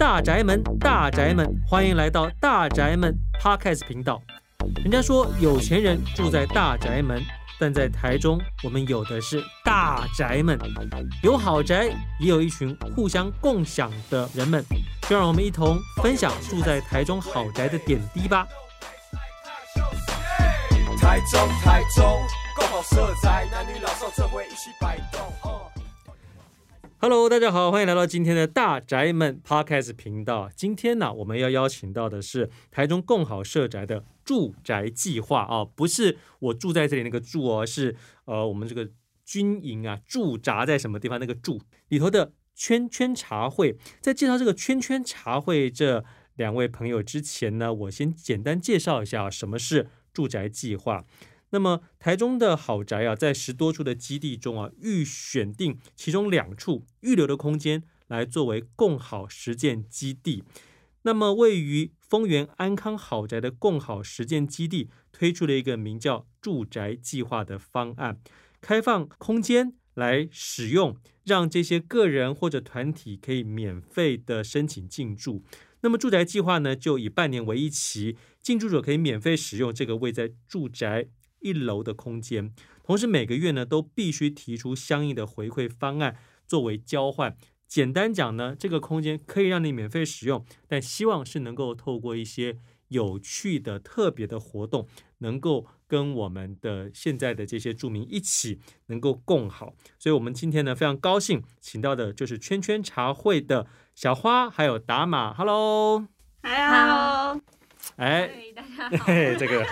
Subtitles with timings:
[0.00, 4.18] 大宅门，大宅门，欢迎来到大宅门 Podcast 频道。
[4.76, 7.22] 人家说有钱人住在大宅门，
[7.58, 10.58] 但在台中，我们有的是大宅门，
[11.22, 14.64] 有豪宅，也有一群互相共享的人们。
[15.02, 18.48] 就让我们一同分享住在台中豪宅的点滴吧。
[20.98, 22.18] 台中，台中，
[22.56, 25.59] 共好社宅，男女老少这回一起摆动。
[27.02, 30.50] Hello，大家好，欢迎来到今天的大宅门 Podcast 频道。
[30.54, 37.96] 今天呢，我们要邀请到的是台中共好社宅的住宅计划啊，不是我住在这里那个住哦，是
[38.26, 38.90] 呃我们这个
[39.24, 43.78] 军营啊驻扎在什么地方那个驻里头的圈圈茶会。
[44.02, 51.06] 在介绍这个圈圈茶会这两位朋友之前呢，我先简单介绍一下什么是住宅计划。
[51.50, 60.44] 那么台中的豪宅啊，在十多处的基地中啊，预选定其中两处预留的空间来作为共好实践基地。
[61.02, 68.20] 那么位于丰原安康豪宅的共好实践基地推出了一个名叫“住宅计划”的方案，
[68.60, 75.42] 开放空间来使用，让这些个人或者团体可以免费的申请进驻。
[75.80, 81.08] 那么住宅计划呢，就以半年为一期，进驻者可以免费使用这个位在住宅。
[81.40, 82.52] 一楼的空间，
[82.82, 87.36] 同时每个月呢都必须提出相应的回馈方案作为交换。
[87.66, 92.56] 简单讲呢，这个空间可以让你免费使用，但希望是能够透过一些
[92.88, 99.74] 有趣的、特别的活动，能够跟我们的现在的这些住民一起能够共好。
[100.00, 105.32] 所以，我们今天呢非常高兴，请到的就是圈圈茶会的小花还有达马。
[105.32, 107.40] Hello，Hello，
[107.94, 109.06] 哎，大家好，
[109.38, 109.64] 这个。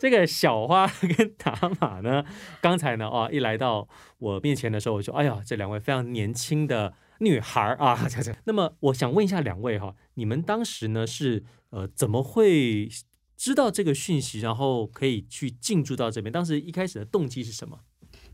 [0.00, 2.24] 这个小花 跟达玛呢，
[2.62, 3.86] 刚才呢啊一来到
[4.18, 7.94] 我面前的时候，我就：“哎呀，这两位非常年轻的女孩啊！”
[8.46, 12.88] 那么我想问一下两位哈，你们当时呢是呃怎么会
[13.36, 16.32] 知道这个讯息，然后可以去进驻到这边？
[16.32, 17.80] 当时一开始的动机是什么？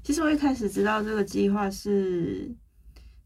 [0.04, 2.54] 其实我一开始知道这个计划是。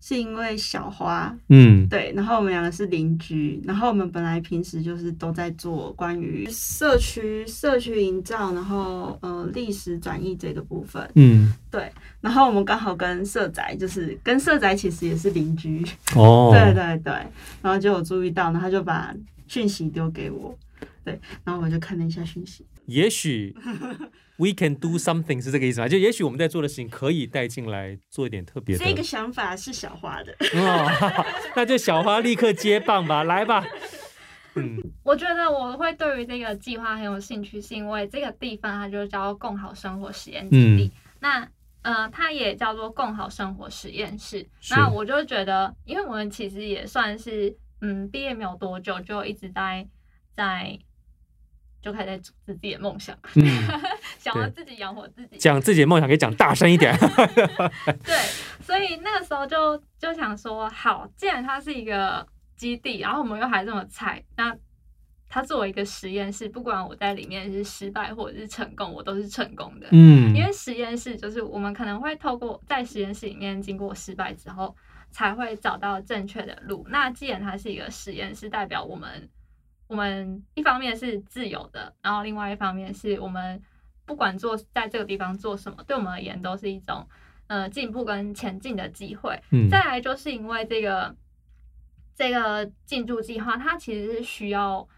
[0.02, 15.84] 是因为小花，嗯，对，然后我们两个是邻居，然后我们本来平时就是都在做关于社区社区营造，然后呃历史转移这个部分，嗯，对，然后我们刚好跟社宅就是跟社宅其实也是邻居，
[16.16, 17.12] 哦， 对对对，
[17.60, 19.14] 然后就有注意到，然后他就把
[19.46, 20.56] 讯息丢给我，
[21.04, 23.56] 对，然后我就看了一下讯息，也许。
[24.40, 25.86] We can do something 是这个意思吗？
[25.86, 28.82] 就也许我们在做的事情可以带进来做一点特别的。
[28.82, 31.24] 这个想法是小花的， 哦，
[31.54, 33.62] 那就小花立刻接棒吧，来吧。
[34.54, 40.84] 嗯， 我觉得我会对于这个计划很有兴趣，是因为这个地方它就叫共好生活实验基地。
[40.84, 40.90] 嗯、
[41.20, 41.48] 那
[41.82, 44.48] 呃，它也叫做共好生活实验室。
[44.70, 49.86] 那我就觉得，因为我们其实也算是嗯毕业没有多久，就一直在
[50.34, 50.78] 在。
[51.82, 53.44] 就开始在组织自己的梦想，嗯、
[54.18, 55.38] 想要自己养活自己。
[55.38, 56.94] 讲自己的梦想可以讲大声一点。
[58.04, 58.16] 对，
[58.62, 64.54] 所以那个时候就就想说，好，既然它是一个基地，然后我们又还这么菜，那
[65.26, 69.86] 它作为一个实验室，不管我在里面是失败或者是成功，我都是成功的。
[69.92, 74.76] 嗯，因为实验室就是我们可能会透过在实验室里面经过失败之后，
[75.10, 76.86] 才会找到正确的路。
[76.90, 79.26] 那既然它是一个实验室，代表我们。
[79.90, 83.60] 我们一方面是自由的，然后另外一方面是我们
[84.06, 87.04] 不管做在这个地方做什么，对我们而言都是一种
[87.48, 89.36] 呃进步跟前进的机会。
[89.50, 91.12] 嗯，再来就是因为这个
[92.14, 94.88] 这个进驻计划，它其实是需要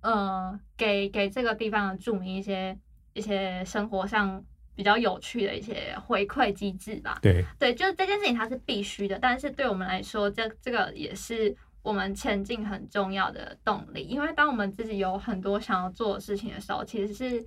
[0.00, 2.76] 呃给给这个地方的住民一些
[3.12, 7.16] 一些生活上比较有趣的一些回馈机制吧。
[7.22, 11.56] 对对，就是这件事情它是必须的，但是对我们来说，这这个也是。
[11.82, 17.44] 我们前进很重要的动力，因为当我们自己有很多想要做的事情的时候，其实是，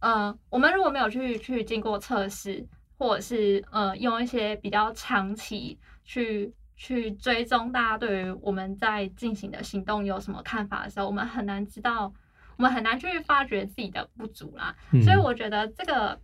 [0.00, 2.66] 呃，我们如果没有去去经过测试，
[2.98, 12.12] 或者是呃用一些比较长期去去追踪大家对于我们在进行的行动有什么看法的时候，我们很难知道，
[12.58, 14.76] 我们很难去发掘自己的不足啦。
[14.92, 15.02] 嗯。
[15.02, 16.20] 所以我觉得这个，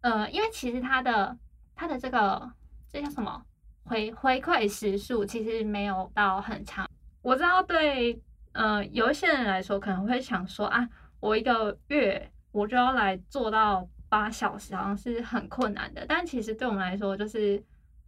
[0.00, 1.36] 呃，因为其实它的
[1.74, 2.50] 它的这个
[2.88, 3.44] 这叫什么？
[3.84, 6.88] 回回馈时数其实没有到很长，
[7.22, 8.18] 我知道对，
[8.52, 10.88] 呃，有一些人来说可能会想说啊，
[11.20, 16.04] 我一个月我就要来做到八小时，好像是很困难的。
[16.08, 17.62] 但其实对我们来说，就是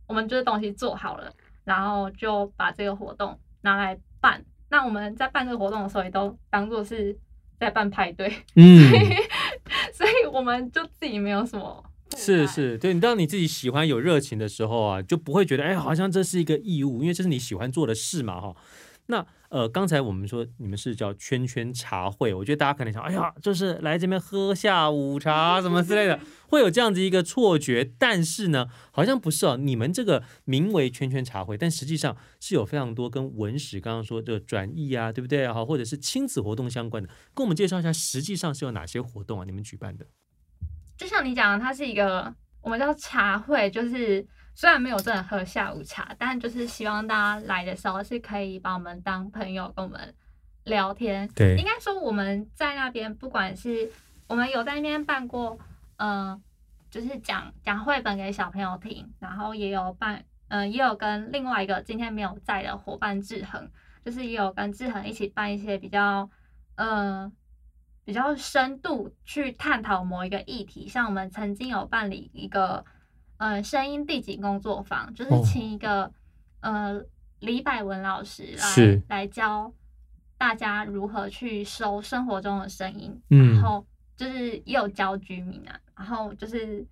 [0.06, 1.32] 我们就是东西做好了，
[1.64, 4.42] 然后就把这个活动拿来办。
[4.68, 7.16] 那我们在办这个活动的时候，也都当做是
[7.58, 9.16] 在办派对， 嗯，所以，
[9.92, 11.84] 所以我们就自己没有什么。
[12.26, 18.54] 是是，对，你当你自己喜欢有热情的时候啊，就不会觉得哎，好像这是一个义务，因为这是你喜欢做的事嘛，哈。
[19.08, 26.18] 那呃，刚才我们说你们是叫圈圈茶会，我觉得大家可能想，哎呀，就是来这边喝下午茶什么之类的，
[26.50, 27.88] 会有这样子一个错觉。
[27.98, 29.56] 但是呢，好像不是哦。
[29.56, 35.46] 你们这个名为圈圈茶会，但实际上是有非常多跟文史刚刚说的转译啊，对不对？
[35.46, 39.44] 好，或者是亲子活动相关的，跟我们介绍一下，实际上是有哪些活动啊？
[39.44, 40.06] 你们举办的？
[40.96, 44.26] 就像你讲的，它是一个我们叫茶会，就是。
[44.58, 50.14] 虽然没有真的喝下午茶，但就是希望大家来的时候是可以把我们当朋友，跟我们
[50.64, 51.28] 聊天。
[51.34, 53.92] 对，应该说我们在那边，不管是
[54.26, 55.58] 我们有在那边办过，
[55.98, 56.42] 嗯、呃，
[56.90, 63.70] 就是讲讲绘本给小朋友听，然后也有办，嗯、呃，也有跟另外一个今天没有在的伙伴志恒，
[64.02, 66.30] 就是也有跟志恒一起办一些比较，
[66.76, 67.32] 嗯、呃，
[68.06, 72.82] 比较深度去探讨某一个议题，像我们曾经有办理一个。
[73.38, 76.04] 呃，声音地景工作坊就是请一个、
[76.62, 77.04] 哦、呃
[77.40, 79.70] 李百文老师来来教
[80.38, 83.86] 大家如何去收生活中的声音，嗯、然后
[84.16, 86.86] 就是也有教居民啊，然后就是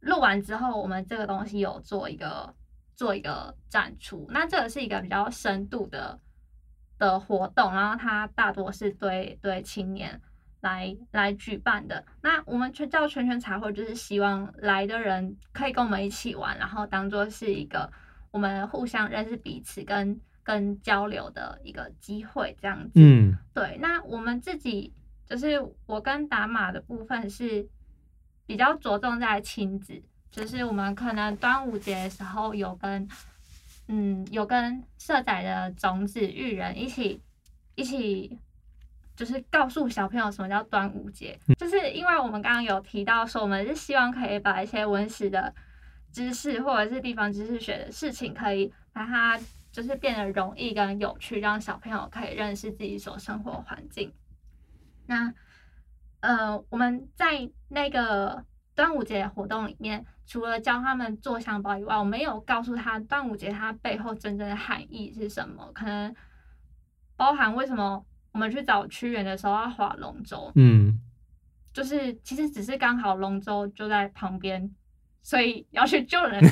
[0.00, 2.54] 录完之后，我们这个东西有做一个
[2.96, 6.18] 做一个展出，那这个是一个比较深度的
[6.98, 10.20] 的活动，然后它大多是对对青年。
[10.60, 17.92] 来来举办的，那我们全叫全圈茶会，就是希望来的人可以跟我们一起玩，然后当做是一个
[18.30, 22.92] 我们互相认识彼此跟跟交流的一个机会，这样子。
[22.94, 23.76] 嗯，对。
[23.78, 24.90] 那我们自己
[25.26, 27.68] 就是我跟打码的部分是
[28.46, 33.06] 比较着重在亲子，就是我们可能端午节的时候有跟
[33.88, 37.20] 嗯有跟社仔的种子育人一起
[37.74, 38.38] 一起。
[39.16, 45.54] 就是告诉小朋友什么叫端午节，就是因为我们刚刚有提到说，我们是希望可以把一些文史的
[46.10, 49.38] 知识或者是地方知识学的事情，可以把它
[49.70, 54.12] 就是变得容易跟有趣，让小朋友可以认识自己所生活环境。
[55.06, 55.32] 那
[56.18, 66.14] 呃，我们在那个端午节活动里面，除了教他们做香包以外，我没有告诉他端午节它背后真正的含义是什么，可能
[67.16, 68.04] 包含为什么。
[68.32, 70.98] 我们去找屈原的时候要划龙舟，嗯，
[71.72, 74.68] 就是其实只是刚好龙舟就在旁边，
[75.22, 76.42] 所以要去救人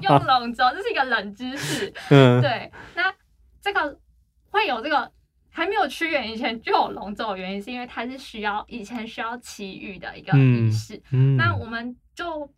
[0.00, 1.92] 用 龙舟，这是一个冷知识。
[2.08, 2.72] 嗯，对。
[2.94, 3.12] 那
[3.60, 4.00] 这个
[4.48, 5.12] 会有这个
[5.54, 11.00] 还没有屈原以前就有龙舟的原因，是因为它是需要以前需要祈雨的一个仪式。
[11.12, 12.52] 嗯，那我们就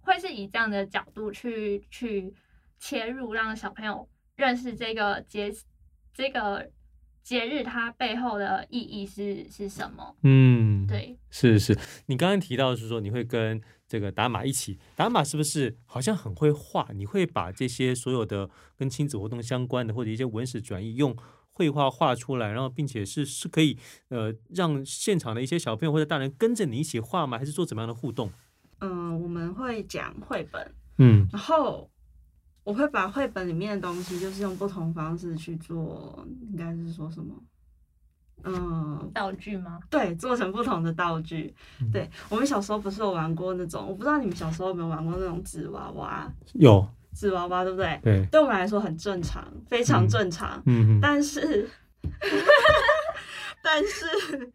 [0.00, 2.32] 会是以这样的角度去去
[2.78, 5.52] 切入，让小朋友认识这个节
[6.14, 6.70] 这个。
[7.26, 10.14] 节日它背后的意义是是什么？
[10.22, 11.76] 嗯，对，是是。
[12.06, 16.86] 你刚刚提到的是说你会跟这个打马一起，打马是不是好像很会画？
[16.94, 21.16] 你会把这些所有的跟亲子活动相关的或者一些文史转译用
[21.56, 23.76] 绘画画出来，然后并且是是可以
[24.10, 27.38] 呃让现场的一些小朋友或者大人跟着你一起画吗？
[27.38, 28.30] 还是做怎么样的互动？
[28.80, 31.90] 嗯、呃，我们会讲绘本，嗯，然后。
[32.66, 37.32] 我会把绘本里面的东西，就是用不同方式去做，应该是说什么？
[38.42, 39.78] 嗯，道具吗？
[39.88, 41.54] 对，做成不同的道具。
[41.80, 46.28] 嗯、对，我们小时候不是有玩过那种，我不知道你们小时候有没有玩过那种纸娃娃？
[46.54, 46.84] 有
[47.16, 47.98] 纸娃娃，对不对？
[48.04, 50.62] 对，对我们来说很正常，非常正常。
[50.66, 51.66] 嗯，但是，
[53.62, 54.52] 但是，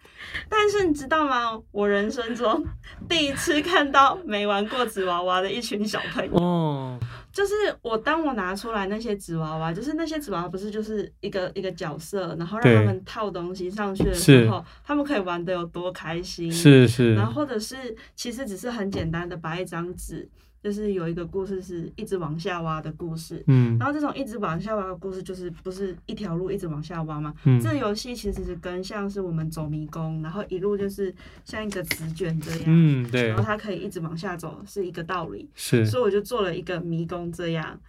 [0.47, 1.59] 但是你知道吗？
[1.71, 2.63] 我人生中
[3.09, 6.37] 第一次看到没玩过纸娃娃的一群小朋友。
[6.37, 6.99] 哦。
[7.33, 16.51] 就是我，当我拿出来那些纸娃娃，就是那些纸娃娃，不是就是一个一个角色，然后让他们套东西上去的时候，他们可以玩的有多开心？
[16.51, 17.15] 是是。
[17.15, 20.29] 然后或者是其实只是很简单的把一张纸。
[20.63, 27.33] 就是有一个故事是一直往下挖的故事，嗯，然后这种一直往下挖的故事，就是不是一条路一直往下挖嘛？
[27.45, 31.13] 嗯，这个游戏其实是跟像是我们走迷宫，然后一路就是
[31.43, 37.79] 像一个纸卷这样，嗯，对，然后它可以一直往下走，是一个道理，是，所以我就做了一个迷宫这样，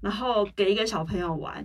[0.00, 1.64] 然后给一个小朋友玩，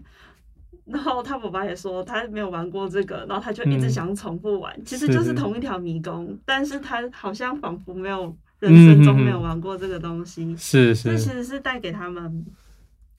[0.85, 5.33] 然后他爸爸也说他没有玩过这个，然后他就一直想重复玩，嗯，其实就是。
[5.33, 8.35] 同一条迷宫，但是他好像仿佛没有。
[8.61, 12.45] 人生中没有玩过这个东西，嗯、是是，这其实是带给他们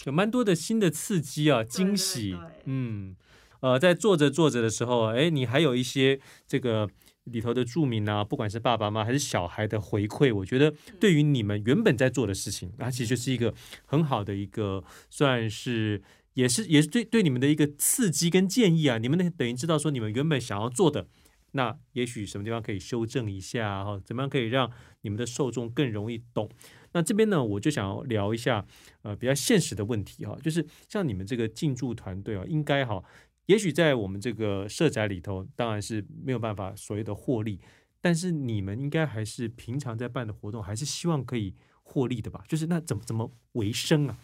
[0.05, 2.31] 有蛮多的新的刺激啊，惊喜。
[2.31, 3.17] 对对对，嗯，
[3.59, 6.89] 呃，在做着做着的时候，哎，你还有一些这个
[7.25, 13.53] 里头的著名啊，不管是爸爸妈妈还是小孩的回馈，我觉得对于你们原本在做的事情，它其实就是一个
[13.85, 16.01] 很好的一个，算是
[16.35, 18.99] 也是也是对对你们的一个刺激跟建议啊。
[18.99, 21.09] 你们等于知道说你们原本想要做的。
[21.53, 24.01] 那也许什么地方可以修正一下哈？
[24.05, 24.71] 怎么样可以让
[25.03, 26.51] 你们的受众更容易懂？
[26.93, 28.67] 那这边呢，我就想要聊一下
[29.03, 33.03] 呃比较现实的问题哈，就是像你们这个进驻团队啊，应该哈，
[33.47, 37.61] 也许在我们这个社宅里头，当然是没有办法所谓的获利，
[38.01, 42.45] 但是你们应该还是平常在办的活动，还是希望可以获利的吧？
[42.47, 44.19] 就是那怎么怎么维生啊？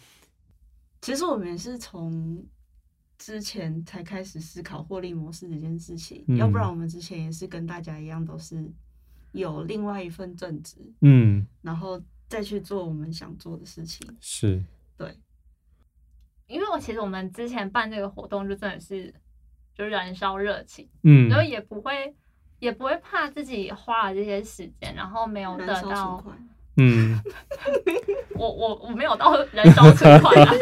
[1.00, 2.44] 其实我们是从
[3.18, 8.64] 之前才开始思考获利模式这件事情，嗯、要不然我们之前也是跟大家一样，都是
[9.32, 14.08] 有另外一份正职，嗯，然后再去做我们想做的事情。
[14.20, 14.62] 是，
[14.96, 15.12] 对，
[16.46, 19.12] 因为我其实我们之前办这个活动，就真的是
[19.74, 22.14] 就燃烧热情，嗯，然后也不会
[22.60, 26.24] 也不会怕自己花了这些时间，然后没有得到。
[26.80, 27.20] 嗯，
[28.36, 30.54] 我我我没有到燃烧存款啊，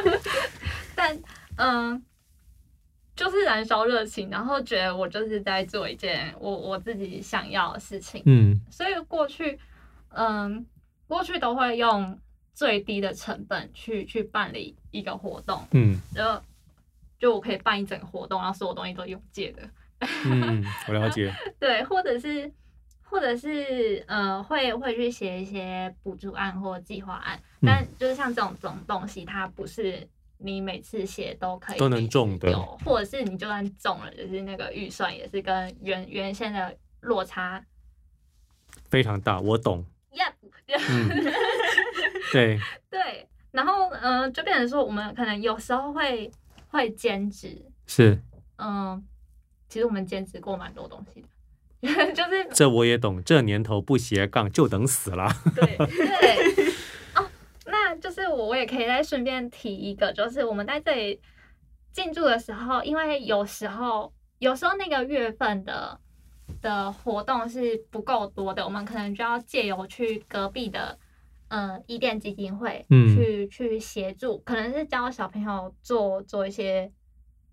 [0.96, 1.14] 但
[1.56, 2.02] 嗯，
[3.16, 9.58] 就是燃烧热情，然后觉得我就是在做一件我我自己想要的事情，嗯，所以过去
[10.10, 10.64] 嗯
[11.06, 12.18] 过去都会用
[12.52, 16.40] 最低的成本去去办理一个活动，嗯，然后
[17.18, 19.68] 就我可以办一整个活动，然后所有东西都用借的，
[20.24, 22.52] 嗯，我了解， 对，或者是。
[23.06, 30.04] 或者是呃，会会去写一些补助案或计划案，嗯、但就是像这种这种东西，它不是
[30.44, 37.64] 你每次写都可以都能中的，或者是你就算中了，就是那个预算也是跟原原先的落差
[38.90, 39.40] 非常大。
[39.40, 39.84] 我懂。
[40.12, 40.32] Yep，
[40.90, 41.08] 嗯、
[42.30, 42.60] 对
[42.90, 46.30] 对，然后嗯、呃，就变成说，我们可能有时候会
[46.68, 48.20] 会兼职，是
[48.56, 49.02] 嗯、呃，
[49.68, 51.28] 其实我们兼职过蛮多东西的。
[52.14, 55.28] 就是这我也懂，这年头不斜杠就等死了。
[55.54, 56.53] 对对
[58.34, 61.20] 我我也可以再顺便提一个，就是我们在这里
[61.92, 65.98] 进驻的时候，因为有时候有时候那个月份的
[66.60, 70.98] 的活动是不够多的，我们可能就要借由去隔壁的
[71.48, 76.90] 呃伊甸基金会去、嗯、去协助，可能是教小朋友做做一些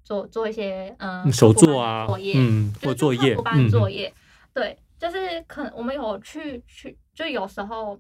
[0.04, 3.36] 做做一些嗯、呃、手作啊作业，嗯或作业
[3.70, 4.08] 作业。
[4.08, 4.14] 嗯
[4.54, 7.98] 对，就是可能我们有去去，就有时候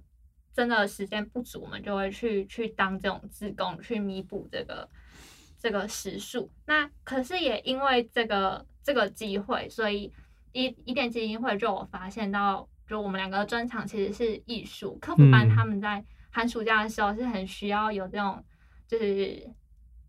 [0.53, 4.89] 真的时间不足，我们就会去去当这种志工，去弥补这个
[5.57, 6.51] 这个时数。
[6.65, 10.11] 那可是也因为这个这个机会，所以
[10.51, 18.43] 伊伊甸基金会就有发现到，就我们两个专长其实是艺术，课辅班他们在寒暑假的时候是很需要有这种
[18.87, 19.49] 就是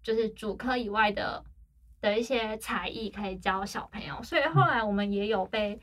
[0.02, 1.44] 就是主科以外的
[2.00, 5.78] 的一些才艺可以教小朋友，所以后来我们也有被。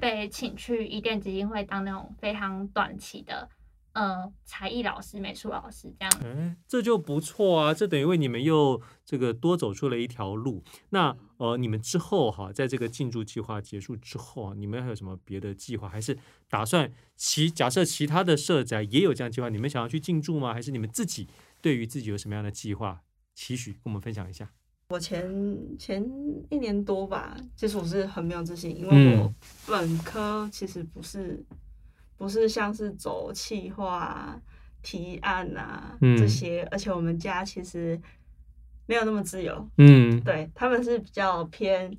[0.00, 3.48] 被请去伊甸基金会当那种非常短期的，
[3.94, 6.12] 呃，才艺老师、美术老师这样。
[6.24, 7.72] 哎，这就不错啊！
[7.72, 10.62] 这等于为你们又这个多走出了一条路。
[10.90, 15.88] 那呃，你们之后哈，在这个进驻计划结束之后啊，你们还有什么别的计划？
[15.88, 20.52] 还是打算其假设其他的社宅也有这样计划，你们想要去进驻吗？
[20.52, 21.28] 还是你们自己
[21.62, 23.02] 对于自己有什么样的计划
[23.34, 24.50] 期许，跟我们分享一下？
[24.88, 26.04] 我前前
[26.50, 29.32] 一年多吧，其实我是很没有自信，因为我
[29.66, 31.42] 本科其实不是
[32.24, 34.34] 不是像是走企划
[34.82, 38.00] 提案啊这些，嗯、而且我们家其实
[38.86, 41.94] 没有那么自由，嗯，对，他们是比较偏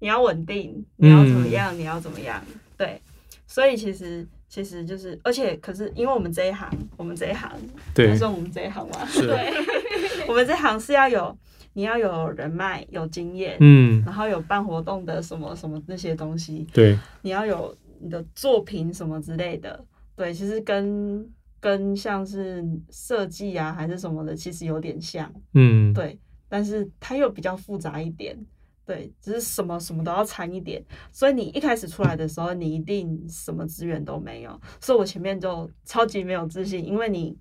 [0.00, 2.44] 你要稳定，你要怎么样，你要怎么样，
[2.76, 3.00] 对，
[3.46, 7.50] 所以其实其实就是，而且可是因为我们这一行，我们这一行，
[7.94, 9.50] 对，说我们这一行嘛，对，
[10.28, 11.34] 我们这行是要有。
[11.74, 19.84] 你要有人脉、有经验，嗯，然后有办活动的什么什么那些东西，对，你要有你的作品什么之类的，
[20.16, 21.28] 对，其实跟
[21.60, 28.38] 跟像是设计啊还是什么的，其实有点像，嗯，对，但是它又比较复杂一点，
[28.84, 37.36] 对，只是什么什么都要掺一点，所以你一开始出来的时候，你一定什么资源都没有，所以我前面就超级没有自信，因为你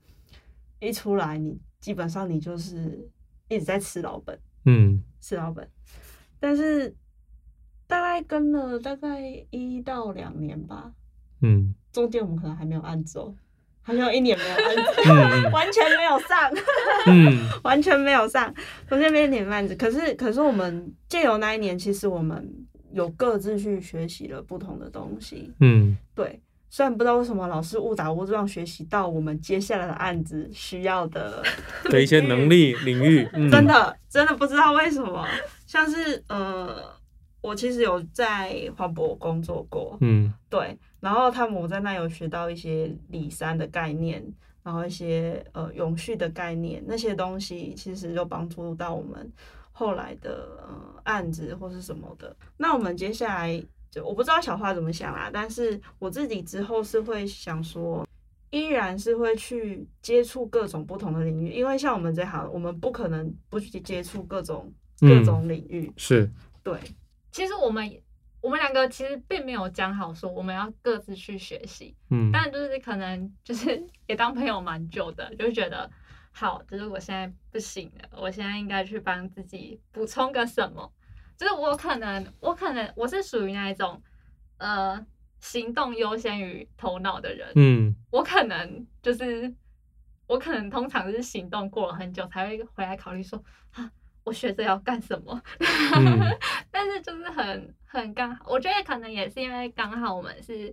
[0.80, 3.10] 一出来，你基本上你就是。
[3.50, 5.66] 一直在吃老本，嗯，吃老本，
[6.38, 6.94] 但是
[7.88, 10.91] 大概跟了大概一到两年吧，
[11.41, 13.20] 嗯，中间我们可能还没有案子，
[13.82, 16.51] 好像有一年没有案子， 完全没有上，
[17.08, 18.53] 嗯，完全没有上，
[18.89, 22.48] 中间没一点案子，可是可是我们借由那一年，其实我们
[22.91, 26.41] 有各自去学习了不同的东西，嗯，对。
[26.70, 31.41] 虽然不知道为什么老师误打误撞学习到我们接下来的案子需要的
[31.86, 35.25] 的一些能力领域，嗯、真的真的不知道为什么。
[35.65, 36.84] 像是呃，
[37.48, 44.22] 我其实有在华博工作过，嗯，对，然后他们我在那有学到一些里山的概念，
[44.63, 49.32] 然后一些呃永续的概念，那些东西其实就帮助到我们
[49.72, 52.36] 后来的呃案子或是什么的。
[52.58, 53.63] 那我们接下来。
[53.89, 58.06] 就我不知道小花怎么想啦，但是我自己之后是会想说，
[58.50, 65.88] 依然是会去接触各种不同的领域，因为像我们这行，我们不可能不去接触各种各种领域。
[65.88, 66.30] 嗯、是，
[66.62, 66.77] 对。
[67.38, 67.88] 其实我们
[68.41, 75.88] 我们两个其实并没有讲好说我们要各自去学习，嗯，但就是可能就是 也当朋友蛮久的，就觉得
[76.32, 80.91] 好，就是我现在不行了，我现在应该去帮自己补充个什么。
[81.38, 84.01] 就是我可能，我可能我是属于那一种，
[84.58, 85.06] 呃，
[85.39, 87.51] 行动优先于头脑的人。
[87.53, 89.53] 嗯，我可能就是，
[90.25, 93.91] 我可能通常是行动过了很久才会回来考虑说，啊，
[94.28, 95.42] 我学着要干什么。
[95.96, 96.20] 嗯、
[96.70, 100.70] 但是就是很很刚好，我觉得可能也是因为刚好我们是，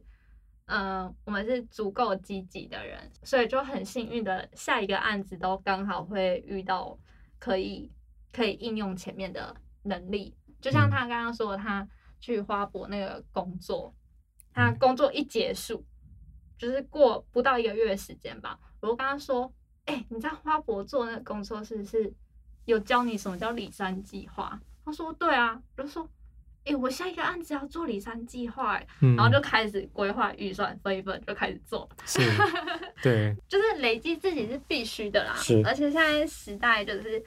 [0.67, 6.99] 嗯、呃，我们是足够积极的人，所以就很幸运的下一个案子都刚好会遇到
[7.39, 7.93] 可以
[8.33, 10.37] 可以应用前面的能力。
[10.61, 11.87] 就像他刚刚说，他
[12.19, 13.95] 去花博那个工作，
[14.53, 15.87] 他工作一结束，
[16.59, 18.59] 就是过不到一个月的时间吧。
[18.81, 19.53] 我就跟他说
[19.87, 22.13] ：“哎、欸，你在花博做那个工作是不是
[22.65, 26.03] 有教你什么叫里山计划？”他说：“对啊。”我就说
[26.65, 31.89] ：“哎、欸，我下一个案子要做里山计划。”哎，然后就开始规划预算，分一分就开始做。
[32.05, 32.21] 是，
[33.03, 35.35] 对，就是累积自己是必须的啦。
[35.37, 37.25] 是，而且现在时代就是。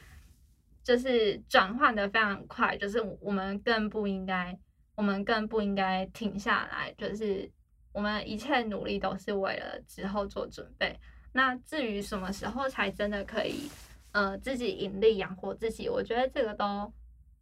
[0.84, 4.58] 就是转换的非常快，就是我们更不应该，
[4.96, 6.89] 我们更不应该停下来。
[6.98, 7.51] 就是
[7.91, 10.98] 我们一切努力都是为了之后做准备。
[11.34, 13.70] 那至于什么时候才真的可以，
[14.18, 16.92] 呃，自己盈利养活自己，我觉得这个都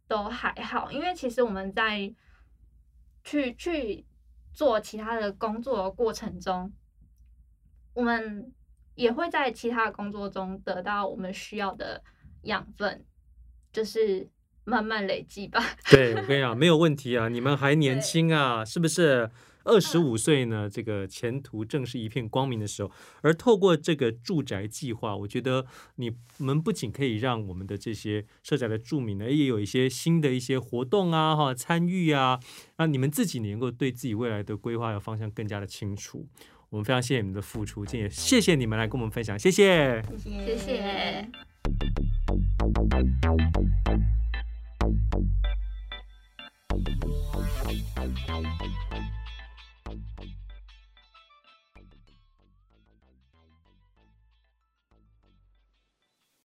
[0.06, 0.92] 都还好。
[0.92, 2.12] 因为其实我们在
[3.24, 4.04] 去去
[4.52, 6.70] 做其他的工作的过程中，
[7.94, 8.52] 我们
[8.94, 12.02] 也会在其他的工作中得到我们需要的
[12.42, 13.04] 养分。
[13.72, 14.26] 就是
[14.64, 15.62] 慢慢累积吧。
[15.90, 19.30] 对，我跟你讲，没有问题啊，你们还年轻啊，是不是？
[19.66, 22.90] 二十五岁呢，这个前途正是一片光明的时候。
[23.20, 32.40] 而透过这个住宅计划，我觉得你们不仅可以让我们的这些社宅的住民呢，也有一些新的一些活动啊，哈，参与啊，
[32.78, 36.26] 那你们自己能够对自己未来的规划的方向更加的清楚。
[36.70, 40.56] 我们非常谢谢你们的付出，今天也谢谢你们来跟我们分享，谢谢，谢谢。
[40.56, 41.30] 谢谢。